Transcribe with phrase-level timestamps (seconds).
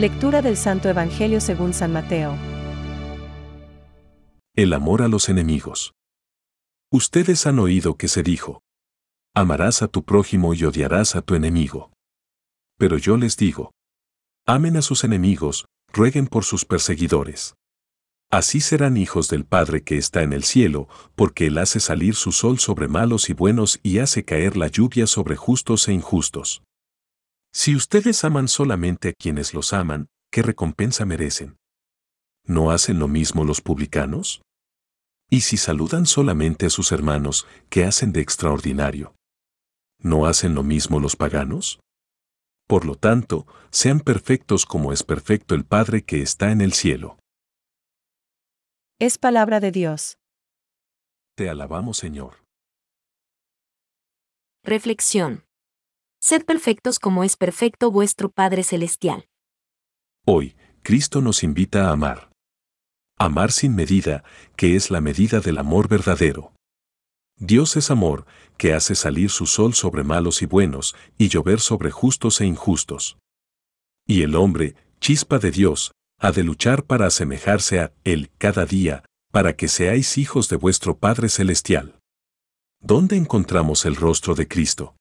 [0.00, 2.34] Lectura del Santo Evangelio según San Mateo.
[4.56, 5.92] El amor a los enemigos.
[6.90, 8.62] Ustedes han oído que se dijo,
[9.34, 11.92] amarás a tu prójimo y odiarás a tu enemigo.
[12.78, 13.72] Pero yo les digo,
[14.46, 17.54] amen a sus enemigos, rueguen por sus perseguidores.
[18.30, 22.32] Así serán hijos del Padre que está en el cielo, porque Él hace salir su
[22.32, 26.62] sol sobre malos y buenos y hace caer la lluvia sobre justos e injustos.
[27.52, 31.58] Si ustedes aman solamente a quienes los aman, ¿qué recompensa merecen?
[32.44, 34.42] ¿No hacen lo mismo los publicanos?
[35.28, 39.14] ¿Y si saludan solamente a sus hermanos, qué hacen de extraordinario?
[39.98, 41.80] ¿No hacen lo mismo los paganos?
[42.66, 47.18] Por lo tanto, sean perfectos como es perfecto el Padre que está en el cielo.
[49.00, 50.18] Es palabra de Dios.
[51.36, 52.44] Te alabamos, Señor.
[54.62, 55.44] Reflexión.
[56.22, 59.26] Sed perfectos como es perfecto vuestro Padre Celestial.
[60.26, 62.30] Hoy, Cristo nos invita a amar.
[63.18, 64.22] Amar sin medida,
[64.54, 66.52] que es la medida del amor verdadero.
[67.38, 68.26] Dios es amor,
[68.58, 73.16] que hace salir su sol sobre malos y buenos, y llover sobre justos e injustos.
[74.06, 79.04] Y el hombre, chispa de Dios, ha de luchar para asemejarse a Él cada día,
[79.32, 81.98] para que seáis hijos de vuestro Padre Celestial.
[82.78, 84.96] ¿Dónde encontramos el rostro de Cristo?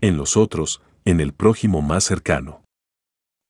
[0.00, 2.64] En los otros, en el prójimo más cercano.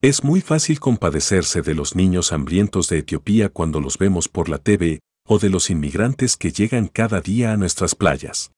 [0.01, 4.57] Es muy fácil compadecerse de los niños hambrientos de Etiopía cuando los vemos por la
[4.57, 8.51] TV, o de los inmigrantes que llegan cada día a nuestras playas.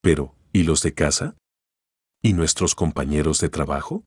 [0.00, 1.36] Pero, ¿y los de casa?
[2.22, 4.04] ¿Y nuestros compañeros de trabajo?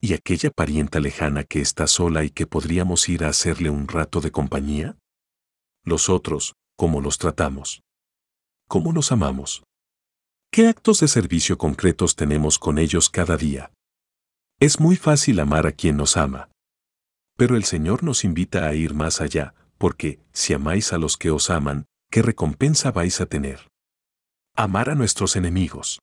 [0.00, 4.20] ¿Y aquella parienta lejana que está sola y que podríamos ir a hacerle un rato
[4.20, 4.96] de compañía?
[5.84, 7.82] Los otros, ¿cómo los tratamos?
[8.68, 9.64] ¿Cómo los amamos?
[10.54, 13.72] ¿Qué actos de servicio concretos tenemos con ellos cada día?
[14.60, 16.50] Es muy fácil amar a quien nos ama.
[17.38, 21.30] Pero el Señor nos invita a ir más allá, porque, si amáis a los que
[21.30, 23.66] os aman, ¿qué recompensa vais a tener?
[24.54, 26.00] Amar a nuestros enemigos.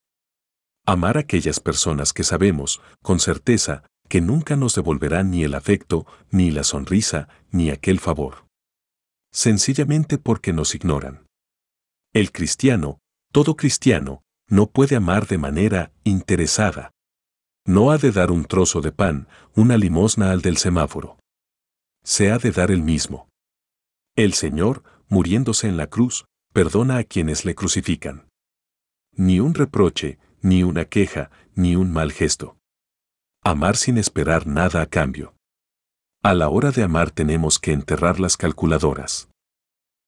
[0.83, 6.07] Amar a aquellas personas que sabemos, con certeza, que nunca nos devolverán ni el afecto,
[6.31, 8.47] ni la sonrisa, ni aquel favor.
[9.31, 11.27] Sencillamente porque nos ignoran.
[12.15, 12.97] El cristiano,
[13.31, 16.91] todo cristiano, no puede amar de manera interesada.
[17.65, 21.17] No ha de dar un trozo de pan, una limosna al del semáforo.
[22.03, 23.29] Se ha de dar el mismo.
[24.15, 28.27] El Señor, muriéndose en la cruz, perdona a quienes le crucifican.
[29.13, 32.57] Ni un reproche, ni una queja, ni un mal gesto.
[33.43, 35.35] Amar sin esperar nada a cambio.
[36.23, 39.29] A la hora de amar tenemos que enterrar las calculadoras.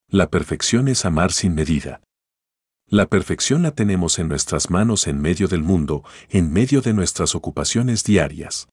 [0.10, 2.02] La perfección es amar sin medida.
[2.92, 7.36] La perfección la tenemos en nuestras manos en medio del mundo, en medio de nuestras
[7.36, 8.68] ocupaciones diarias.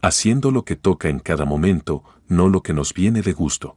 [0.00, 3.76] Haciendo lo que toca en cada momento, no lo que nos viene de gusto.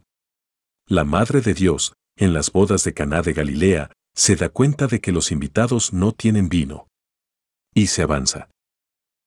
[0.86, 5.00] La Madre de Dios, en las bodas de Caná de Galilea, se da cuenta de
[5.00, 6.86] que los invitados no tienen vino.
[7.74, 8.50] Y se avanza.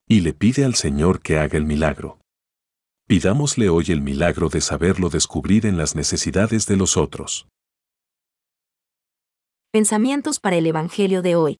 [0.07, 2.21] Y le pide al Señor que haga el milagro.
[3.05, 7.49] Pidámosle hoy el milagro de saberlo descubrir en las necesidades de los otros.
[9.73, 11.57] Pensamientos para el Evangelio de hoy.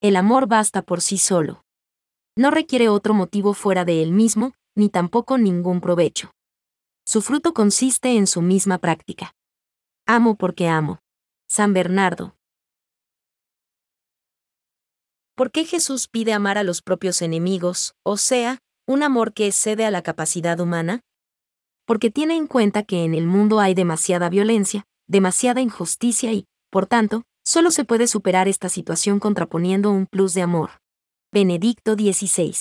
[0.00, 1.62] El amor basta por sí solo.
[2.36, 6.32] No requiere otro motivo fuera de él mismo, ni tampoco ningún provecho.
[7.06, 9.32] Su fruto consiste en su misma práctica.
[10.08, 10.98] Amo porque amo.
[11.48, 12.34] San Bernardo.
[15.36, 19.84] ¿Por qué Jesús pide amar a los propios enemigos, o sea, un amor que excede
[19.84, 21.02] a la capacidad humana?
[21.84, 26.86] Porque tiene en cuenta que en el mundo hay demasiada violencia, demasiada injusticia y, por
[26.86, 30.70] tanto, solo se puede superar esta situación contraponiendo un plus de amor.
[31.32, 32.54] Benedicto XVI.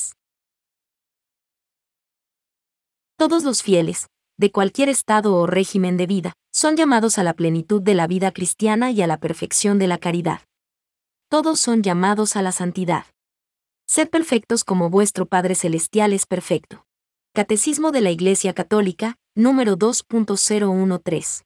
[3.17, 4.07] Todos los fieles,
[4.38, 8.31] de cualquier estado o régimen de vida, son llamados a la plenitud de la vida
[8.31, 10.41] cristiana y a la perfección de la caridad.
[11.29, 13.05] Todos son llamados a la santidad.
[13.87, 16.85] Sed perfectos como vuestro Padre Celestial es perfecto.
[17.34, 21.43] Catecismo de la Iglesia Católica, número 2.013.